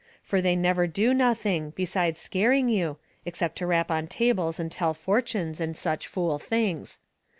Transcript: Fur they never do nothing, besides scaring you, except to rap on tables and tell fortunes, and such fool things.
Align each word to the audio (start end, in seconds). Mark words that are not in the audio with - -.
Fur 0.23 0.41
they 0.41 0.55
never 0.55 0.87
do 0.87 1.13
nothing, 1.13 1.73
besides 1.75 2.19
scaring 2.19 2.69
you, 2.69 2.97
except 3.23 3.55
to 3.59 3.67
rap 3.67 3.91
on 3.91 4.07
tables 4.07 4.59
and 4.59 4.71
tell 4.71 4.95
fortunes, 4.95 5.61
and 5.61 5.77
such 5.77 6.07
fool 6.07 6.39
things. 6.39 6.97